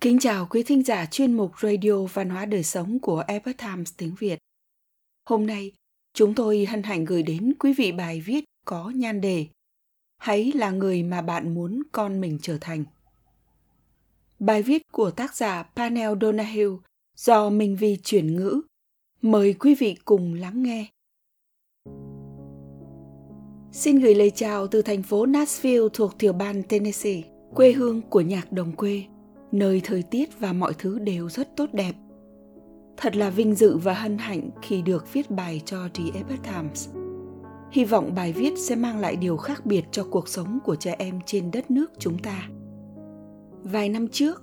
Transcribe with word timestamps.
Kính 0.00 0.18
chào 0.18 0.46
quý 0.50 0.62
thính 0.62 0.82
giả 0.82 1.06
chuyên 1.06 1.32
mục 1.32 1.52
Radio 1.62 2.04
Văn 2.12 2.30
hóa 2.30 2.44
Đời 2.44 2.62
Sống 2.62 2.98
của 2.98 3.24
Epoch 3.28 3.56
Times 3.58 3.92
tiếng 3.96 4.14
Việt. 4.18 4.38
Hôm 5.28 5.46
nay, 5.46 5.72
chúng 6.14 6.34
tôi 6.34 6.64
hân 6.64 6.82
hạnh 6.82 7.04
gửi 7.04 7.22
đến 7.22 7.52
quý 7.58 7.74
vị 7.78 7.92
bài 7.92 8.20
viết 8.20 8.44
có 8.66 8.92
nhan 8.94 9.20
đề 9.20 9.46
Hãy 10.18 10.52
là 10.54 10.70
người 10.70 11.02
mà 11.02 11.22
bạn 11.22 11.54
muốn 11.54 11.82
con 11.92 12.20
mình 12.20 12.38
trở 12.42 12.58
thành. 12.60 12.84
Bài 14.38 14.62
viết 14.62 14.82
của 14.92 15.10
tác 15.10 15.36
giả 15.36 15.62
Panel 15.62 16.10
Donahue 16.20 16.76
do 17.16 17.50
Minh 17.50 17.76
Vi 17.76 17.96
chuyển 18.04 18.36
ngữ. 18.36 18.60
Mời 19.22 19.54
quý 19.54 19.74
vị 19.74 19.96
cùng 20.04 20.34
lắng 20.34 20.62
nghe. 20.62 20.86
Xin 23.72 23.98
gửi 23.98 24.14
lời 24.14 24.30
chào 24.30 24.66
từ 24.66 24.82
thành 24.82 25.02
phố 25.02 25.26
Nashville 25.26 25.88
thuộc 25.92 26.18
tiểu 26.18 26.32
bang 26.32 26.62
Tennessee, 26.62 27.22
quê 27.54 27.72
hương 27.72 28.02
của 28.02 28.20
nhạc 28.20 28.52
đồng 28.52 28.76
quê 28.76 29.04
nơi 29.52 29.80
thời 29.84 30.02
tiết 30.02 30.40
và 30.40 30.52
mọi 30.52 30.72
thứ 30.78 30.98
đều 30.98 31.28
rất 31.28 31.56
tốt 31.56 31.66
đẹp. 31.72 31.92
Thật 32.96 33.16
là 33.16 33.30
vinh 33.30 33.54
dự 33.54 33.76
và 33.76 33.94
hân 33.94 34.18
hạnh 34.18 34.50
khi 34.62 34.82
được 34.82 35.12
viết 35.12 35.30
bài 35.30 35.62
cho 35.64 35.88
The 35.94 36.04
Epoch 36.14 36.42
Times. 36.44 36.88
Hy 37.72 37.84
vọng 37.84 38.12
bài 38.14 38.32
viết 38.32 38.58
sẽ 38.58 38.76
mang 38.76 38.98
lại 38.98 39.16
điều 39.16 39.36
khác 39.36 39.66
biệt 39.66 39.84
cho 39.90 40.04
cuộc 40.04 40.28
sống 40.28 40.58
của 40.64 40.76
trẻ 40.76 40.96
em 40.98 41.18
trên 41.26 41.50
đất 41.50 41.70
nước 41.70 41.90
chúng 41.98 42.18
ta. 42.18 42.48
Vài 43.62 43.88
năm 43.88 44.08
trước, 44.08 44.42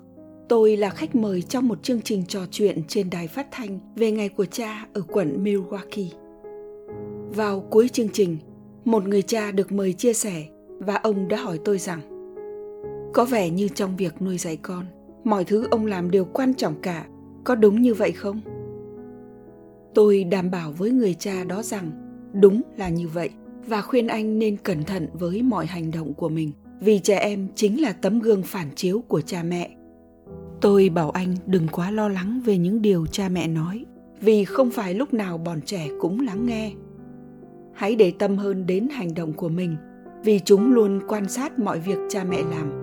tôi 0.49 0.77
là 0.77 0.89
khách 0.89 1.15
mời 1.15 1.41
trong 1.41 1.67
một 1.67 1.83
chương 1.83 2.01
trình 2.01 2.25
trò 2.27 2.39
chuyện 2.51 2.81
trên 2.87 3.09
đài 3.09 3.27
phát 3.27 3.47
thanh 3.51 3.79
về 3.95 4.11
ngày 4.11 4.29
của 4.29 4.45
cha 4.45 4.87
ở 4.93 5.01
quận 5.01 5.43
Milwaukee. 5.43 6.09
Vào 7.35 7.59
cuối 7.59 7.89
chương 7.89 8.09
trình, 8.13 8.37
một 8.85 9.07
người 9.07 9.21
cha 9.21 9.51
được 9.51 9.71
mời 9.71 9.93
chia 9.93 10.13
sẻ 10.13 10.45
và 10.79 10.95
ông 10.95 11.27
đã 11.27 11.37
hỏi 11.37 11.59
tôi 11.65 11.77
rằng 11.77 12.01
có 13.13 13.25
vẻ 13.25 13.49
như 13.49 13.67
trong 13.67 13.97
việc 13.97 14.21
nuôi 14.21 14.37
dạy 14.37 14.57
con 14.57 14.85
mọi 15.27 15.43
thứ 15.43 15.67
ông 15.71 15.85
làm 15.85 16.11
đều 16.11 16.25
quan 16.25 16.53
trọng 16.53 16.81
cả. 16.81 17.05
Có 17.43 17.55
đúng 17.55 17.81
như 17.81 17.93
vậy 17.93 18.11
không? 18.11 18.41
Tôi 19.93 20.23
đảm 20.23 20.51
bảo 20.51 20.71
với 20.71 20.91
người 20.91 21.13
cha 21.13 21.43
đó 21.43 21.63
rằng 21.63 21.91
đúng 22.41 22.61
là 22.77 22.89
như 22.89 23.07
vậy 23.07 23.29
và 23.67 23.81
khuyên 23.81 24.07
anh 24.07 24.39
nên 24.39 24.57
cẩn 24.57 24.83
thận 24.83 25.07
với 25.13 25.41
mọi 25.41 25.65
hành 25.65 25.91
động 25.91 26.13
của 26.13 26.29
mình, 26.29 26.51
vì 26.79 26.99
trẻ 26.99 27.17
em 27.19 27.47
chính 27.55 27.81
là 27.81 27.93
tấm 27.93 28.19
gương 28.19 28.43
phản 28.43 28.67
chiếu 28.75 29.03
của 29.07 29.21
cha 29.21 29.43
mẹ. 29.43 29.75
Tôi 30.61 30.89
bảo 30.89 31.09
anh 31.09 31.35
đừng 31.45 31.67
quá 31.67 31.91
lo 31.91 32.09
lắng 32.09 32.41
về 32.45 32.57
những 32.57 32.81
điều 32.81 33.05
cha 33.05 33.29
mẹ 33.29 33.47
nói, 33.47 33.85
vì 34.21 34.45
không 34.45 34.71
phải 34.71 34.93
lúc 34.93 35.13
nào 35.13 35.37
bọn 35.37 35.61
trẻ 35.61 35.87
cũng 35.99 36.19
lắng 36.19 36.45
nghe. 36.45 36.71
Hãy 37.73 37.95
để 37.95 38.13
tâm 38.19 38.37
hơn 38.37 38.65
đến 38.65 38.87
hành 38.91 39.13
động 39.13 39.33
của 39.33 39.49
mình, 39.49 39.75
vì 40.23 40.39
chúng 40.39 40.73
luôn 40.73 40.99
quan 41.07 41.29
sát 41.29 41.59
mọi 41.59 41.79
việc 41.79 41.97
cha 42.09 42.23
mẹ 42.23 42.41
làm 42.49 42.76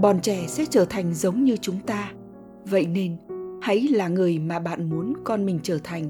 bọn 0.00 0.20
trẻ 0.20 0.44
sẽ 0.48 0.64
trở 0.70 0.84
thành 0.84 1.14
giống 1.14 1.44
như 1.44 1.56
chúng 1.56 1.80
ta. 1.86 2.12
Vậy 2.64 2.86
nên, 2.86 3.16
hãy 3.62 3.80
là 3.80 4.08
người 4.08 4.38
mà 4.38 4.58
bạn 4.58 4.90
muốn 4.90 5.14
con 5.24 5.46
mình 5.46 5.60
trở 5.62 5.78
thành, 5.84 6.04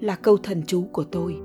là 0.00 0.16
câu 0.16 0.36
thần 0.36 0.62
chú 0.66 0.84
của 0.92 1.04
tôi. 1.04 1.36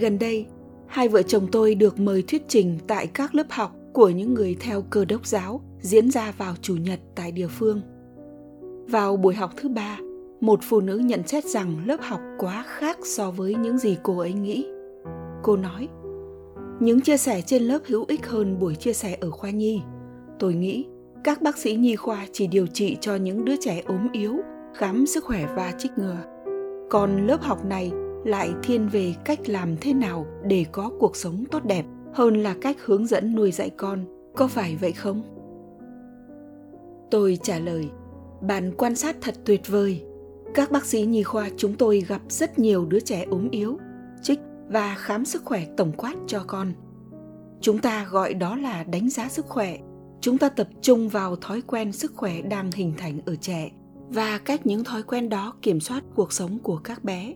Gần 0.00 0.18
đây, 0.18 0.46
hai 0.86 1.08
vợ 1.08 1.22
chồng 1.22 1.46
tôi 1.52 1.74
được 1.74 2.00
mời 2.00 2.22
thuyết 2.28 2.42
trình 2.48 2.78
tại 2.86 3.06
các 3.06 3.34
lớp 3.34 3.46
học 3.50 3.74
của 3.92 4.08
những 4.08 4.34
người 4.34 4.56
theo 4.60 4.82
cơ 4.82 5.04
đốc 5.04 5.26
giáo 5.26 5.60
diễn 5.80 6.10
ra 6.10 6.32
vào 6.38 6.54
chủ 6.62 6.76
nhật 6.76 7.00
tại 7.14 7.32
địa 7.32 7.48
phương. 7.48 7.80
Vào 8.88 9.16
buổi 9.16 9.34
học 9.34 9.50
thứ 9.56 9.68
ba, 9.68 9.98
một 10.40 10.60
phụ 10.62 10.80
nữ 10.80 10.98
nhận 10.98 11.26
xét 11.26 11.44
rằng 11.44 11.86
lớp 11.86 12.00
học 12.02 12.20
quá 12.38 12.64
khác 12.66 12.98
so 13.16 13.30
với 13.30 13.54
những 13.54 13.78
gì 13.78 13.96
cô 14.02 14.18
ấy 14.18 14.32
nghĩ. 14.32 14.66
Cô 15.42 15.56
nói, 15.56 15.88
những 16.80 17.00
chia 17.00 17.16
sẻ 17.16 17.42
trên 17.42 17.62
lớp 17.62 17.78
hữu 17.86 18.04
ích 18.08 18.26
hơn 18.26 18.58
buổi 18.58 18.74
chia 18.74 18.92
sẻ 18.92 19.16
ở 19.20 19.30
khoa 19.30 19.50
nhi 19.50 19.82
tôi 20.38 20.54
nghĩ 20.54 20.86
các 21.24 21.42
bác 21.42 21.58
sĩ 21.58 21.74
nhi 21.74 21.96
khoa 21.96 22.26
chỉ 22.32 22.46
điều 22.46 22.66
trị 22.66 22.96
cho 23.00 23.16
những 23.16 23.44
đứa 23.44 23.56
trẻ 23.60 23.82
ốm 23.86 24.08
yếu, 24.12 24.36
khám 24.74 25.06
sức 25.06 25.24
khỏe 25.24 25.46
và 25.56 25.72
trích 25.78 25.98
ngừa. 25.98 26.18
Còn 26.90 27.26
lớp 27.26 27.42
học 27.42 27.64
này 27.64 27.92
lại 28.24 28.50
thiên 28.62 28.88
về 28.88 29.14
cách 29.24 29.48
làm 29.48 29.76
thế 29.80 29.94
nào 29.94 30.26
để 30.44 30.64
có 30.72 30.90
cuộc 30.98 31.16
sống 31.16 31.44
tốt 31.50 31.64
đẹp 31.64 31.84
hơn 32.12 32.42
là 32.42 32.54
cách 32.60 32.76
hướng 32.84 33.06
dẫn 33.06 33.34
nuôi 33.34 33.52
dạy 33.52 33.70
con, 33.70 34.04
có 34.36 34.46
phải 34.46 34.76
vậy 34.80 34.92
không? 34.92 35.22
Tôi 37.10 37.38
trả 37.42 37.58
lời, 37.58 37.88
bạn 38.40 38.72
quan 38.76 38.96
sát 38.96 39.16
thật 39.20 39.34
tuyệt 39.44 39.68
vời. 39.68 40.02
Các 40.54 40.70
bác 40.70 40.86
sĩ 40.86 41.02
nhi 41.02 41.22
khoa 41.22 41.48
chúng 41.56 41.74
tôi 41.74 42.00
gặp 42.08 42.22
rất 42.28 42.58
nhiều 42.58 42.86
đứa 42.86 43.00
trẻ 43.00 43.26
ốm 43.30 43.48
yếu, 43.50 43.78
trích 44.22 44.40
và 44.68 44.94
khám 44.98 45.24
sức 45.24 45.44
khỏe 45.44 45.62
tổng 45.76 45.92
quát 45.92 46.14
cho 46.26 46.44
con. 46.46 46.72
Chúng 47.60 47.78
ta 47.78 48.06
gọi 48.10 48.34
đó 48.34 48.56
là 48.56 48.84
đánh 48.84 49.10
giá 49.10 49.28
sức 49.28 49.46
khỏe 49.46 49.78
chúng 50.20 50.38
ta 50.38 50.48
tập 50.48 50.68
trung 50.82 51.08
vào 51.08 51.36
thói 51.36 51.62
quen 51.66 51.92
sức 51.92 52.12
khỏe 52.16 52.42
đang 52.42 52.70
hình 52.72 52.94
thành 52.96 53.20
ở 53.26 53.36
trẻ 53.36 53.70
và 54.08 54.38
cách 54.38 54.66
những 54.66 54.84
thói 54.84 55.02
quen 55.02 55.28
đó 55.28 55.52
kiểm 55.62 55.80
soát 55.80 56.04
cuộc 56.14 56.32
sống 56.32 56.58
của 56.58 56.76
các 56.76 57.04
bé. 57.04 57.34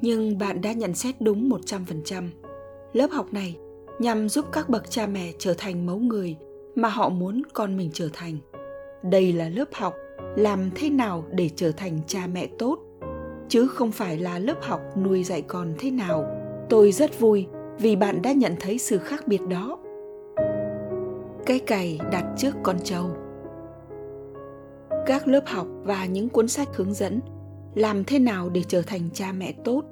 Nhưng 0.00 0.38
bạn 0.38 0.60
đã 0.60 0.72
nhận 0.72 0.94
xét 0.94 1.20
đúng 1.20 1.50
100%. 1.50 2.28
Lớp 2.92 3.10
học 3.10 3.32
này 3.32 3.56
nhằm 3.98 4.28
giúp 4.28 4.44
các 4.52 4.68
bậc 4.68 4.90
cha 4.90 5.06
mẹ 5.06 5.32
trở 5.38 5.54
thành 5.58 5.86
mẫu 5.86 5.98
người 5.98 6.36
mà 6.74 6.88
họ 6.88 7.08
muốn 7.08 7.42
con 7.52 7.76
mình 7.76 7.90
trở 7.92 8.08
thành. 8.12 8.36
Đây 9.02 9.32
là 9.32 9.48
lớp 9.48 9.68
học 9.72 9.94
làm 10.36 10.70
thế 10.74 10.90
nào 10.90 11.24
để 11.32 11.50
trở 11.56 11.72
thành 11.72 12.00
cha 12.06 12.26
mẹ 12.26 12.48
tốt, 12.58 12.78
chứ 13.48 13.66
không 13.66 13.92
phải 13.92 14.18
là 14.18 14.38
lớp 14.38 14.62
học 14.62 14.80
nuôi 14.96 15.24
dạy 15.24 15.42
con 15.42 15.72
thế 15.78 15.90
nào. 15.90 16.26
Tôi 16.68 16.92
rất 16.92 17.20
vui 17.20 17.46
vì 17.78 17.96
bạn 17.96 18.22
đã 18.22 18.32
nhận 18.32 18.56
thấy 18.60 18.78
sự 18.78 18.98
khác 18.98 19.28
biệt 19.28 19.40
đó 19.48 19.78
cây 21.46 21.58
cày 21.58 22.00
đặt 22.12 22.24
trước 22.36 22.54
con 22.62 22.76
trâu. 22.84 23.10
Các 25.06 25.28
lớp 25.28 25.42
học 25.46 25.66
và 25.82 26.06
những 26.06 26.28
cuốn 26.28 26.48
sách 26.48 26.68
hướng 26.74 26.94
dẫn 26.94 27.20
làm 27.74 28.04
thế 28.04 28.18
nào 28.18 28.48
để 28.48 28.62
trở 28.68 28.82
thành 28.82 29.10
cha 29.12 29.32
mẹ 29.32 29.52
tốt 29.64 29.84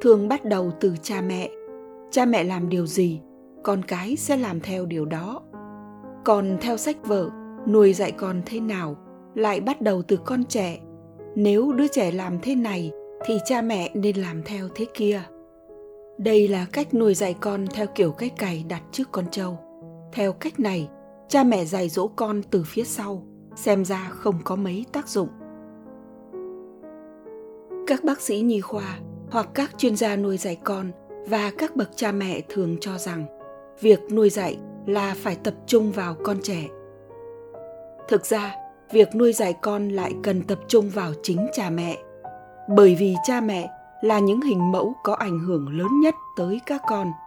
thường 0.00 0.28
bắt 0.28 0.44
đầu 0.44 0.72
từ 0.80 0.94
cha 1.02 1.20
mẹ. 1.20 1.50
Cha 2.10 2.24
mẹ 2.24 2.44
làm 2.44 2.68
điều 2.68 2.86
gì, 2.86 3.20
con 3.62 3.82
cái 3.82 4.16
sẽ 4.16 4.36
làm 4.36 4.60
theo 4.60 4.86
điều 4.86 5.04
đó. 5.04 5.42
Còn 6.24 6.56
theo 6.60 6.76
sách 6.76 6.96
vở, 7.04 7.30
nuôi 7.66 7.92
dạy 7.92 8.12
con 8.12 8.42
thế 8.46 8.60
nào 8.60 8.96
lại 9.34 9.60
bắt 9.60 9.80
đầu 9.80 10.02
từ 10.02 10.16
con 10.16 10.44
trẻ. 10.44 10.78
Nếu 11.34 11.72
đứa 11.72 11.86
trẻ 11.88 12.10
làm 12.10 12.38
thế 12.42 12.54
này 12.54 12.92
thì 13.24 13.38
cha 13.44 13.62
mẹ 13.62 13.90
nên 13.94 14.16
làm 14.16 14.42
theo 14.42 14.68
thế 14.74 14.86
kia. 14.94 15.22
Đây 16.18 16.48
là 16.48 16.66
cách 16.72 16.94
nuôi 16.94 17.14
dạy 17.14 17.34
con 17.40 17.66
theo 17.74 17.86
kiểu 17.94 18.12
cái 18.12 18.28
cày 18.28 18.64
đặt 18.68 18.82
trước 18.92 19.08
con 19.12 19.24
trâu 19.30 19.58
theo 20.12 20.32
cách 20.32 20.60
này, 20.60 20.88
cha 21.28 21.44
mẹ 21.44 21.64
dạy 21.64 21.88
dỗ 21.88 22.08
con 22.08 22.42
từ 22.50 22.62
phía 22.66 22.84
sau, 22.84 23.22
xem 23.56 23.84
ra 23.84 24.08
không 24.10 24.38
có 24.44 24.56
mấy 24.56 24.84
tác 24.92 25.08
dụng. 25.08 25.28
Các 27.86 28.04
bác 28.04 28.20
sĩ 28.20 28.40
nhi 28.40 28.60
khoa 28.60 28.98
hoặc 29.30 29.48
các 29.54 29.70
chuyên 29.78 29.96
gia 29.96 30.16
nuôi 30.16 30.36
dạy 30.36 30.56
con 30.64 30.90
và 31.28 31.52
các 31.58 31.76
bậc 31.76 31.90
cha 31.96 32.12
mẹ 32.12 32.40
thường 32.48 32.76
cho 32.80 32.98
rằng 32.98 33.26
việc 33.80 34.00
nuôi 34.12 34.30
dạy 34.30 34.58
là 34.86 35.14
phải 35.22 35.36
tập 35.36 35.54
trung 35.66 35.92
vào 35.92 36.16
con 36.24 36.36
trẻ. 36.42 36.68
Thực 38.08 38.26
ra, 38.26 38.54
việc 38.92 39.08
nuôi 39.14 39.32
dạy 39.32 39.54
con 39.62 39.88
lại 39.88 40.12
cần 40.22 40.42
tập 40.42 40.58
trung 40.68 40.90
vào 40.90 41.12
chính 41.22 41.46
cha 41.52 41.70
mẹ. 41.70 41.98
Bởi 42.68 42.94
vì 42.94 43.14
cha 43.24 43.40
mẹ 43.40 43.70
là 44.02 44.18
những 44.18 44.40
hình 44.40 44.72
mẫu 44.72 44.94
có 45.04 45.14
ảnh 45.14 45.38
hưởng 45.38 45.78
lớn 45.78 46.00
nhất 46.00 46.14
tới 46.36 46.60
các 46.66 46.82
con– 46.88 47.10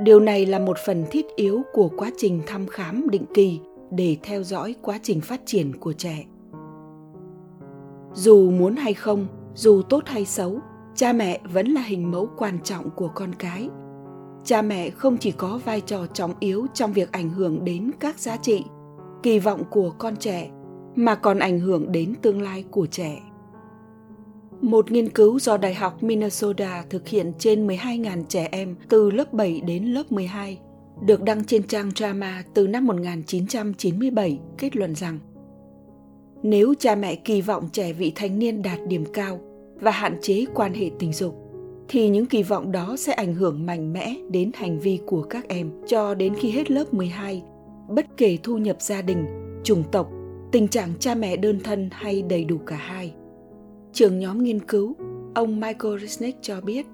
điều 0.00 0.20
này 0.20 0.46
là 0.46 0.58
một 0.58 0.76
phần 0.86 1.04
thiết 1.10 1.26
yếu 1.36 1.62
của 1.72 1.90
quá 1.96 2.10
trình 2.16 2.42
thăm 2.46 2.66
khám 2.66 3.10
định 3.10 3.24
kỳ 3.34 3.60
để 3.90 4.16
theo 4.22 4.42
dõi 4.42 4.74
quá 4.82 4.98
trình 5.02 5.20
phát 5.20 5.40
triển 5.46 5.76
của 5.76 5.92
trẻ. 5.92 6.24
Dù 8.14 8.50
muốn 8.50 8.76
hay 8.76 8.94
không, 8.94 9.26
dù 9.54 9.82
tốt 9.82 10.02
hay 10.06 10.24
xấu, 10.24 10.58
cha 10.94 11.12
mẹ 11.12 11.40
vẫn 11.52 11.66
là 11.66 11.80
hình 11.80 12.10
mẫu 12.10 12.28
quan 12.38 12.58
trọng 12.64 12.90
của 12.90 13.08
con 13.14 13.32
cái. 13.38 13.68
Cha 14.44 14.62
mẹ 14.62 14.90
không 14.90 15.16
chỉ 15.18 15.32
có 15.32 15.60
vai 15.64 15.80
trò 15.80 16.06
trọng 16.06 16.34
yếu 16.40 16.66
trong 16.74 16.92
việc 16.92 17.12
ảnh 17.12 17.30
hưởng 17.30 17.64
đến 17.64 17.90
các 18.00 18.18
giá 18.18 18.36
trị, 18.36 18.64
kỳ 19.22 19.38
vọng 19.38 19.62
của 19.70 19.90
con 19.98 20.16
trẻ, 20.16 20.50
mà 20.96 21.14
còn 21.14 21.38
ảnh 21.38 21.60
hưởng 21.60 21.92
đến 21.92 22.14
tương 22.22 22.42
lai 22.42 22.64
của 22.70 22.86
trẻ 22.86 23.20
một 24.60 24.90
nghiên 24.90 25.08
cứu 25.08 25.38
do 25.38 25.56
Đại 25.56 25.74
học 25.74 26.02
Minnesota 26.02 26.84
thực 26.90 27.08
hiện 27.08 27.32
trên 27.38 27.66
12.000 27.66 28.24
trẻ 28.28 28.48
em 28.52 28.76
từ 28.88 29.10
lớp 29.10 29.32
7 29.32 29.60
đến 29.60 29.84
lớp 29.84 30.12
12 30.12 30.58
được 31.06 31.22
đăng 31.22 31.44
trên 31.44 31.62
trang 31.62 31.88
JAMA 31.88 32.42
từ 32.54 32.66
năm 32.66 32.86
1997 32.86 34.38
kết 34.58 34.76
luận 34.76 34.94
rằng 34.94 35.18
nếu 36.42 36.74
cha 36.78 36.94
mẹ 36.94 37.14
kỳ 37.14 37.40
vọng 37.40 37.68
trẻ 37.72 37.92
vị 37.92 38.12
thành 38.14 38.38
niên 38.38 38.62
đạt 38.62 38.78
điểm 38.88 39.04
cao 39.12 39.40
và 39.74 39.90
hạn 39.90 40.18
chế 40.22 40.44
quan 40.54 40.74
hệ 40.74 40.90
tình 40.98 41.12
dục 41.12 41.50
thì 41.88 42.08
những 42.08 42.26
kỳ 42.26 42.42
vọng 42.42 42.72
đó 42.72 42.96
sẽ 42.98 43.12
ảnh 43.12 43.34
hưởng 43.34 43.66
mạnh 43.66 43.92
mẽ 43.92 44.14
đến 44.30 44.50
hành 44.54 44.78
vi 44.78 45.00
của 45.06 45.22
các 45.22 45.48
em 45.48 45.70
cho 45.86 46.14
đến 46.14 46.34
khi 46.34 46.50
hết 46.50 46.70
lớp 46.70 46.94
12, 46.94 47.42
bất 47.88 48.06
kể 48.16 48.38
thu 48.42 48.58
nhập 48.58 48.76
gia 48.80 49.02
đình, 49.02 49.26
chủng 49.64 49.82
tộc, 49.92 50.10
tình 50.52 50.68
trạng 50.68 50.92
cha 50.98 51.14
mẹ 51.14 51.36
đơn 51.36 51.60
thân 51.64 51.88
hay 51.92 52.22
đầy 52.22 52.44
đủ 52.44 52.58
cả 52.66 52.76
hai 52.76 53.12
trưởng 53.92 54.18
nhóm 54.18 54.42
nghiên 54.42 54.60
cứu, 54.60 54.96
ông 55.34 55.60
Michael 55.60 55.98
Resnick 56.00 56.42
cho 56.42 56.60
biết, 56.60 56.86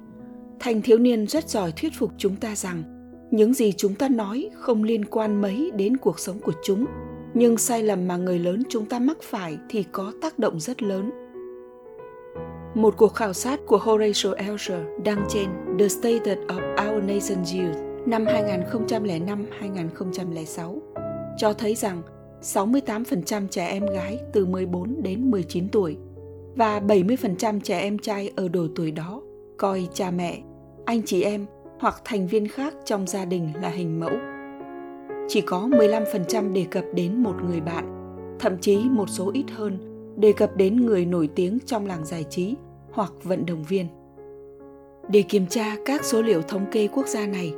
thành 0.61 0.83
thiếu 0.83 0.99
niên 0.99 1.27
rất 1.27 1.49
giỏi 1.49 1.73
thuyết 1.77 1.93
phục 1.99 2.11
chúng 2.19 2.37
ta 2.37 2.55
rằng 2.55 2.83
những 3.31 3.55
gì 3.55 3.73
chúng 3.73 3.95
ta 3.95 4.09
nói 4.09 4.51
không 4.55 4.83
liên 4.83 5.05
quan 5.05 5.43
mấy 5.43 5.71
đến 5.77 5.97
cuộc 5.97 6.19
sống 6.19 6.39
của 6.39 6.53
chúng 6.63 6.85
nhưng 7.35 7.59
sai 7.59 7.83
lầm 7.83 8.09
mà 8.09 8.17
người 8.17 8.39
lớn 8.39 8.63
chúng 8.69 8.87
ta 8.87 8.99
mắc 8.99 9.17
phải 9.23 9.59
thì 9.69 9.85
có 9.93 10.13
tác 10.23 10.39
động 10.39 10.61
rất 10.61 10.83
lớn. 10.83 11.11
Một 12.75 12.95
cuộc 12.97 13.15
khảo 13.15 13.33
sát 13.33 13.61
của 13.67 13.79
Horatio 13.79 14.33
Alger 14.37 14.81
đăng 15.05 15.27
trên 15.29 15.49
The 15.79 15.89
State 15.89 16.37
of 16.49 16.89
Our 16.89 17.05
Nation's 17.05 17.65
Youth 17.65 17.79
năm 18.07 18.25
2005-2006 18.25 20.79
cho 21.37 21.53
thấy 21.53 21.75
rằng 21.75 22.03
68% 22.43 23.49
trẻ 23.49 23.67
em 23.67 23.87
gái 23.87 24.19
từ 24.33 24.47
14 24.47 25.03
đến 25.03 25.31
19 25.31 25.69
tuổi 25.69 25.97
và 26.57 26.81
70% 26.81 27.61
trẻ 27.61 27.81
em 27.81 27.99
trai 27.99 28.31
ở 28.37 28.49
độ 28.49 28.67
tuổi 28.77 28.91
đó 28.91 29.23
coi 29.57 29.89
cha 29.95 30.11
mẹ, 30.11 30.43
anh 30.85 31.03
chị 31.03 31.23
em 31.23 31.47
hoặc 31.79 32.03
thành 32.05 32.27
viên 32.27 32.49
khác 32.49 32.75
trong 32.85 33.07
gia 33.07 33.25
đình 33.25 33.53
là 33.63 33.69
hình 33.69 34.01
mẫu. 34.01 34.13
Chỉ 35.29 35.41
có 35.41 35.69
15% 35.71 36.53
đề 36.53 36.67
cập 36.71 36.85
đến 36.95 37.23
một 37.23 37.35
người 37.49 37.61
bạn, 37.61 38.17
thậm 38.41 38.59
chí 38.61 38.79
một 38.91 39.09
số 39.09 39.31
ít 39.35 39.45
hơn 39.51 39.79
đề 40.17 40.33
cập 40.33 40.57
đến 40.57 40.87
người 40.87 41.07
nổi 41.07 41.29
tiếng 41.35 41.59
trong 41.67 41.87
làng 41.87 42.05
giải 42.05 42.25
trí 42.31 42.55
hoặc 42.93 43.13
vận 43.23 43.47
động 43.47 43.65
viên. 43.69 43.87
Để 45.09 45.23
kiểm 45.23 45.47
tra 45.47 45.77
các 45.85 46.05
số 46.05 46.23
liệu 46.23 46.43
thống 46.43 46.67
kê 46.73 46.89
quốc 46.89 47.07
gia 47.07 47.27
này, 47.27 47.53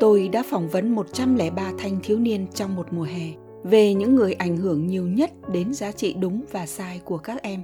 tôi 0.00 0.28
đã 0.28 0.42
phỏng 0.50 0.68
vấn 0.68 0.94
103 0.94 1.72
thanh 1.78 1.98
thiếu 2.02 2.18
niên 2.18 2.46
trong 2.54 2.76
một 2.76 2.86
mùa 2.90 3.02
hè 3.02 3.32
về 3.62 3.94
những 3.94 4.14
người 4.14 4.32
ảnh 4.32 4.56
hưởng 4.56 4.86
nhiều 4.86 5.06
nhất 5.06 5.30
đến 5.52 5.74
giá 5.74 5.92
trị 5.92 6.14
đúng 6.20 6.44
và 6.52 6.66
sai 6.66 7.00
của 7.04 7.18
các 7.18 7.42
em. 7.42 7.62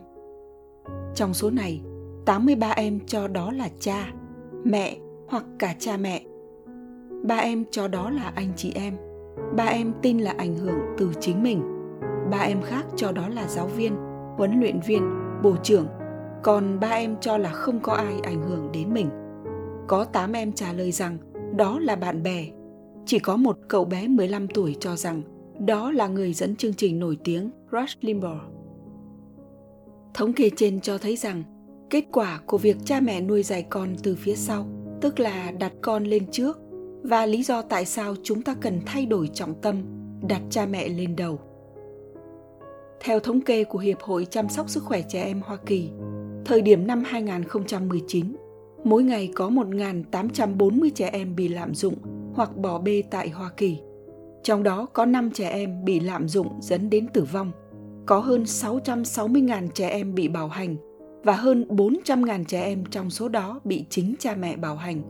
Trong 1.14 1.34
số 1.34 1.50
này, 1.50 1.80
83 2.24 2.70
em 2.70 3.00
cho 3.06 3.28
đó 3.28 3.52
là 3.52 3.68
cha, 3.78 4.12
mẹ 4.64 4.96
hoặc 5.28 5.44
cả 5.58 5.74
cha 5.78 5.96
mẹ. 5.96 6.22
Ba 7.22 7.36
em 7.36 7.64
cho 7.70 7.88
đó 7.88 8.10
là 8.10 8.32
anh 8.34 8.52
chị 8.56 8.72
em. 8.74 8.96
Ba 9.56 9.64
em 9.64 9.92
tin 10.02 10.18
là 10.18 10.34
ảnh 10.38 10.54
hưởng 10.54 10.78
từ 10.98 11.12
chính 11.20 11.42
mình. 11.42 11.62
Ba 12.30 12.38
em 12.38 12.62
khác 12.62 12.86
cho 12.96 13.12
đó 13.12 13.28
là 13.28 13.48
giáo 13.48 13.66
viên, 13.66 13.96
huấn 14.36 14.60
luyện 14.60 14.80
viên, 14.86 15.02
bộ 15.42 15.56
trưởng. 15.62 15.86
Còn 16.42 16.80
ba 16.80 16.88
em 16.88 17.16
cho 17.20 17.38
là 17.38 17.50
không 17.50 17.80
có 17.80 17.92
ai 17.92 18.14
ảnh 18.22 18.42
hưởng 18.42 18.72
đến 18.72 18.94
mình. 18.94 19.08
Có 19.88 20.04
8 20.04 20.32
em 20.32 20.52
trả 20.52 20.72
lời 20.72 20.92
rằng 20.92 21.18
đó 21.56 21.78
là 21.78 21.96
bạn 21.96 22.22
bè. 22.22 22.46
Chỉ 23.06 23.18
có 23.18 23.36
một 23.36 23.58
cậu 23.68 23.84
bé 23.84 24.08
15 24.08 24.48
tuổi 24.48 24.76
cho 24.80 24.96
rằng 24.96 25.22
đó 25.58 25.90
là 25.92 26.08
người 26.08 26.32
dẫn 26.32 26.56
chương 26.56 26.74
trình 26.74 26.98
nổi 26.98 27.18
tiếng 27.24 27.50
Rush 27.72 28.04
Limbaugh. 28.04 28.40
Thống 30.14 30.32
kê 30.32 30.50
trên 30.56 30.80
cho 30.80 30.98
thấy 30.98 31.16
rằng 31.16 31.42
kết 31.90 32.04
quả 32.12 32.40
của 32.46 32.58
việc 32.58 32.76
cha 32.84 33.00
mẹ 33.00 33.20
nuôi 33.20 33.42
dạy 33.42 33.66
con 33.70 33.94
từ 34.02 34.16
phía 34.16 34.34
sau, 34.34 34.66
tức 35.00 35.20
là 35.20 35.52
đặt 35.58 35.72
con 35.82 36.04
lên 36.04 36.26
trước 36.30 36.58
và 37.02 37.26
lý 37.26 37.42
do 37.42 37.62
tại 37.62 37.84
sao 37.84 38.14
chúng 38.22 38.42
ta 38.42 38.54
cần 38.60 38.80
thay 38.86 39.06
đổi 39.06 39.30
trọng 39.34 39.54
tâm, 39.62 39.82
đặt 40.28 40.42
cha 40.50 40.66
mẹ 40.66 40.88
lên 40.88 41.16
đầu. 41.16 41.38
Theo 43.00 43.20
thống 43.20 43.40
kê 43.40 43.64
của 43.64 43.78
Hiệp 43.78 44.00
hội 44.00 44.26
chăm 44.30 44.48
sóc 44.48 44.70
sức 44.70 44.82
khỏe 44.84 45.02
trẻ 45.08 45.24
em 45.24 45.40
Hoa 45.44 45.56
Kỳ, 45.56 45.90
thời 46.44 46.62
điểm 46.62 46.86
năm 46.86 47.02
2019, 47.06 48.36
mỗi 48.84 49.02
ngày 49.04 49.30
có 49.34 49.48
1.840 49.48 50.90
trẻ 50.94 51.10
em 51.12 51.36
bị 51.36 51.48
lạm 51.48 51.74
dụng 51.74 51.94
hoặc 52.34 52.56
bỏ 52.56 52.78
bê 52.78 53.02
tại 53.10 53.28
Hoa 53.28 53.50
Kỳ. 53.56 53.78
Trong 54.42 54.62
đó 54.62 54.86
có 54.92 55.04
5 55.04 55.30
trẻ 55.30 55.48
em 55.48 55.84
bị 55.84 56.00
lạm 56.00 56.28
dụng 56.28 56.48
dẫn 56.60 56.90
đến 56.90 57.08
tử 57.08 57.24
vong, 57.32 57.52
có 58.06 58.18
hơn 58.18 58.42
660.000 58.42 59.68
trẻ 59.68 59.88
em 59.88 60.14
bị 60.14 60.28
bạo 60.28 60.48
hành 60.48 60.76
và 61.24 61.32
hơn 61.32 61.64
400.000 61.68 62.44
trẻ 62.44 62.62
em 62.62 62.84
trong 62.90 63.10
số 63.10 63.28
đó 63.28 63.60
bị 63.64 63.84
chính 63.90 64.14
cha 64.18 64.34
mẹ 64.34 64.56
bạo 64.56 64.76
hành. 64.76 65.02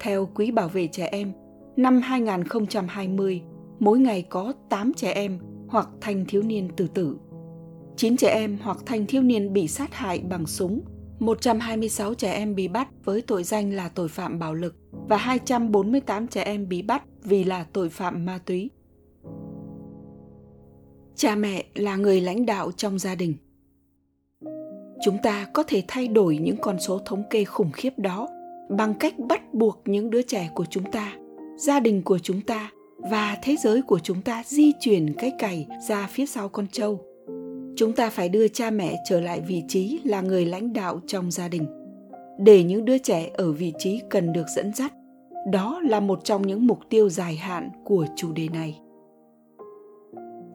Theo 0.00 0.26
Quỹ 0.26 0.50
Bảo 0.50 0.68
vệ 0.68 0.86
Trẻ 0.86 1.06
Em, 1.06 1.32
năm 1.76 2.00
2020, 2.00 3.42
mỗi 3.78 3.98
ngày 3.98 4.22
có 4.22 4.52
8 4.68 4.92
trẻ 4.94 5.12
em 5.12 5.38
hoặc 5.68 5.88
thanh 6.00 6.24
thiếu 6.28 6.42
niên 6.42 6.68
tự 6.76 6.86
tử. 6.86 7.16
9 7.96 8.16
trẻ 8.16 8.28
em 8.28 8.58
hoặc 8.62 8.78
thanh 8.86 9.06
thiếu 9.06 9.22
niên 9.22 9.52
bị 9.52 9.68
sát 9.68 9.94
hại 9.94 10.18
bằng 10.18 10.46
súng, 10.46 10.80
126 11.18 12.14
trẻ 12.14 12.32
em 12.32 12.54
bị 12.54 12.68
bắt 12.68 12.88
với 13.04 13.22
tội 13.22 13.44
danh 13.44 13.72
là 13.72 13.88
tội 13.88 14.08
phạm 14.08 14.38
bạo 14.38 14.54
lực 14.54 14.76
và 15.08 15.16
248 15.16 16.26
trẻ 16.26 16.42
em 16.42 16.68
bị 16.68 16.82
bắt 16.82 17.02
vì 17.22 17.44
là 17.44 17.66
tội 17.72 17.88
phạm 17.88 18.26
ma 18.26 18.38
túy. 18.46 18.70
Cha 21.20 21.34
mẹ 21.34 21.64
là 21.74 21.96
người 21.96 22.20
lãnh 22.20 22.46
đạo 22.46 22.72
trong 22.76 22.98
gia 22.98 23.14
đình. 23.14 23.34
Chúng 25.04 25.16
ta 25.22 25.46
có 25.54 25.62
thể 25.62 25.82
thay 25.88 26.08
đổi 26.08 26.38
những 26.38 26.56
con 26.62 26.80
số 26.80 26.98
thống 26.98 27.22
kê 27.30 27.44
khủng 27.44 27.70
khiếp 27.72 27.98
đó 27.98 28.28
bằng 28.68 28.94
cách 28.94 29.18
bắt 29.18 29.54
buộc 29.54 29.82
những 29.84 30.10
đứa 30.10 30.22
trẻ 30.22 30.50
của 30.54 30.64
chúng 30.70 30.90
ta, 30.92 31.12
gia 31.56 31.80
đình 31.80 32.02
của 32.02 32.18
chúng 32.18 32.40
ta 32.40 32.70
và 32.96 33.38
thế 33.42 33.56
giới 33.56 33.82
của 33.82 33.98
chúng 33.98 34.22
ta 34.22 34.42
di 34.46 34.72
chuyển 34.80 35.14
cái 35.18 35.32
cày 35.38 35.66
ra 35.88 36.08
phía 36.10 36.26
sau 36.26 36.48
con 36.48 36.66
trâu. 36.72 37.00
Chúng 37.76 37.92
ta 37.92 38.10
phải 38.10 38.28
đưa 38.28 38.48
cha 38.48 38.70
mẹ 38.70 38.96
trở 39.08 39.20
lại 39.20 39.40
vị 39.40 39.62
trí 39.68 40.00
là 40.04 40.20
người 40.20 40.46
lãnh 40.46 40.72
đạo 40.72 41.00
trong 41.06 41.30
gia 41.30 41.48
đình, 41.48 41.66
để 42.38 42.62
những 42.62 42.84
đứa 42.84 42.98
trẻ 42.98 43.30
ở 43.34 43.52
vị 43.52 43.72
trí 43.78 44.00
cần 44.10 44.32
được 44.32 44.46
dẫn 44.56 44.74
dắt. 44.74 44.92
Đó 45.52 45.80
là 45.84 46.00
một 46.00 46.24
trong 46.24 46.46
những 46.46 46.66
mục 46.66 46.78
tiêu 46.90 47.08
dài 47.08 47.36
hạn 47.36 47.70
của 47.84 48.06
chủ 48.16 48.32
đề 48.32 48.48
này 48.48 48.80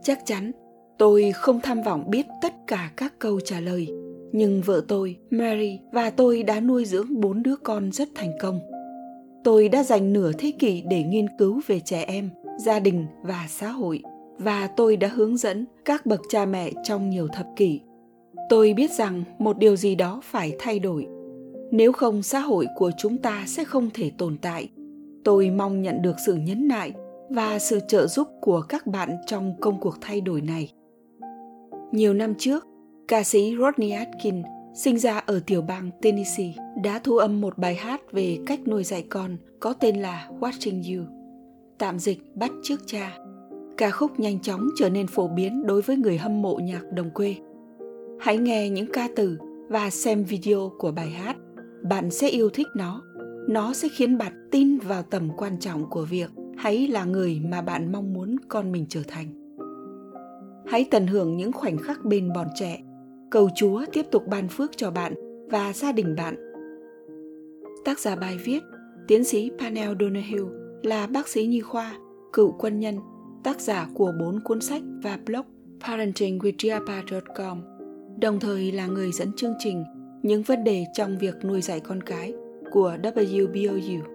chắc 0.05 0.25
chắn, 0.25 0.51
tôi 0.97 1.31
không 1.35 1.61
tham 1.61 1.81
vọng 1.81 2.03
biết 2.07 2.25
tất 2.41 2.53
cả 2.67 2.91
các 2.97 3.13
câu 3.19 3.39
trả 3.39 3.59
lời. 3.59 3.87
Nhưng 4.31 4.61
vợ 4.61 4.81
tôi, 4.87 5.17
mary 5.29 5.79
và 5.91 6.09
tôi 6.09 6.43
đã 6.43 6.59
nuôi 6.59 6.85
dưỡng 6.85 7.21
bốn 7.21 7.43
đứa 7.43 7.55
con 7.55 7.91
rất 7.91 8.09
thành 8.15 8.31
công. 8.41 8.59
Tôi 9.43 9.69
đã 9.69 9.83
dành 9.83 10.13
nửa 10.13 10.31
thế 10.31 10.51
kỷ 10.59 10.83
để 10.89 11.03
nghiên 11.03 11.25
cứu 11.37 11.61
về 11.67 11.79
trẻ 11.79 12.03
em, 12.07 12.29
gia 12.57 12.79
đình 12.79 13.05
và 13.23 13.45
xã 13.49 13.69
hội, 13.69 14.01
và 14.37 14.67
tôi 14.67 14.97
đã 14.97 15.07
hướng 15.07 15.37
dẫn 15.37 15.65
các 15.85 16.05
bậc 16.05 16.21
cha 16.29 16.45
mẹ 16.45 16.71
trong 16.83 17.09
nhiều 17.09 17.27
thập 17.27 17.47
kỷ. 17.55 17.79
Tôi 18.49 18.73
biết 18.73 18.91
rằng 18.91 19.23
một 19.39 19.57
điều 19.57 19.75
gì 19.75 19.95
đó 19.95 20.21
phải 20.23 20.55
thay 20.59 20.79
đổi. 20.79 21.07
Nếu 21.71 21.91
không, 21.91 22.23
xã 22.23 22.39
hội 22.39 22.67
của 22.75 22.91
chúng 22.97 23.17
ta 23.17 23.43
sẽ 23.47 23.63
không 23.63 23.89
thể 23.93 24.11
tồn 24.17 24.37
tại. 24.37 24.69
Tôi 25.23 25.49
mong 25.49 25.81
nhận 25.81 26.01
được 26.01 26.15
sự 26.25 26.35
nhấn 26.35 26.67
nại 26.67 26.93
và 27.29 27.59
sự 27.59 27.79
trợ 27.87 28.07
giúp 28.07 28.27
của 28.41 28.61
các 28.61 28.87
bạn 28.87 29.17
trong 29.27 29.53
công 29.61 29.79
cuộc 29.79 29.97
thay 30.01 30.21
đổi 30.21 30.41
này 30.41 30.71
nhiều 31.95 32.13
năm 32.13 32.35
trước, 32.35 32.67
Ca 33.07 33.23
sĩ 33.23 33.55
Rodney 33.59 33.89
Atkins, 33.89 34.45
sinh 34.73 34.99
ra 34.99 35.17
ở 35.25 35.39
tiểu 35.45 35.61
bang 35.61 35.89
Tennessee, 36.01 36.53
đã 36.83 36.99
thu 36.99 37.17
âm 37.17 37.41
một 37.41 37.57
bài 37.57 37.75
hát 37.75 38.01
về 38.11 38.37
cách 38.45 38.67
nuôi 38.67 38.83
dạy 38.83 39.05
con 39.09 39.37
có 39.59 39.73
tên 39.73 39.95
là 39.95 40.29
Watching 40.39 40.97
You. 40.97 41.05
Tạm 41.77 41.99
dịch 41.99 42.35
bắt 42.35 42.51
trước 42.63 42.81
cha. 42.85 43.17
Ca 43.77 43.91
khúc 43.91 44.19
nhanh 44.19 44.39
chóng 44.39 44.67
trở 44.79 44.89
nên 44.89 45.07
phổ 45.07 45.27
biến 45.27 45.63
đối 45.65 45.81
với 45.81 45.97
người 45.97 46.17
hâm 46.17 46.41
mộ 46.41 46.55
nhạc 46.55 46.81
đồng 46.91 47.09
quê. 47.09 47.35
Hãy 48.19 48.37
nghe 48.37 48.69
những 48.69 48.91
ca 48.93 49.07
từ 49.15 49.37
và 49.69 49.89
xem 49.89 50.23
video 50.23 50.71
của 50.77 50.91
bài 50.91 51.09
hát. 51.09 51.35
Bạn 51.89 52.11
sẽ 52.11 52.29
yêu 52.29 52.49
thích 52.49 52.67
nó. 52.75 53.01
Nó 53.47 53.73
sẽ 53.73 53.87
khiến 53.97 54.17
bạn 54.17 54.47
tin 54.51 54.77
vào 54.77 55.03
tầm 55.03 55.29
quan 55.37 55.59
trọng 55.59 55.89
của 55.89 56.05
việc 56.05 56.29
hãy 56.57 56.87
là 56.87 57.05
người 57.05 57.41
mà 57.49 57.61
bạn 57.61 57.91
mong 57.91 58.13
muốn 58.13 58.35
con 58.47 58.71
mình 58.71 58.85
trở 58.89 59.01
thành. 59.07 59.27
Hãy 60.67 60.85
tận 60.91 61.07
hưởng 61.07 61.37
những 61.37 61.51
khoảnh 61.51 61.77
khắc 61.77 62.05
bên 62.05 62.33
bọn 62.33 62.47
trẻ 62.55 62.81
cầu 63.31 63.49
Chúa 63.55 63.85
tiếp 63.93 64.05
tục 64.11 64.27
ban 64.27 64.47
phước 64.47 64.77
cho 64.77 64.91
bạn 64.91 65.13
và 65.49 65.73
gia 65.73 65.91
đình 65.91 66.15
bạn. 66.15 66.35
Tác 67.85 67.99
giả 67.99 68.15
bài 68.15 68.37
viết, 68.45 68.63
tiến 69.07 69.23
sĩ 69.23 69.51
Panel 69.59 69.93
Donahue 69.99 70.51
là 70.83 71.07
bác 71.07 71.27
sĩ 71.27 71.45
nhi 71.45 71.61
khoa, 71.61 71.97
cựu 72.33 72.51
quân 72.59 72.79
nhân, 72.79 72.99
tác 73.43 73.61
giả 73.61 73.87
của 73.93 74.13
bốn 74.19 74.39
cuốn 74.39 74.61
sách 74.61 74.81
và 75.03 75.19
blog 75.25 75.45
parentingwithgiapa.com, 75.81 77.61
đồng 78.19 78.39
thời 78.39 78.71
là 78.71 78.87
người 78.87 79.11
dẫn 79.11 79.31
chương 79.33 79.53
trình 79.59 79.83
những 80.23 80.43
vấn 80.43 80.63
đề 80.63 80.85
trong 80.93 81.17
việc 81.17 81.35
nuôi 81.45 81.61
dạy 81.61 81.79
con 81.79 82.03
cái 82.03 82.33
của 82.71 82.97
WBOU. 83.03 84.14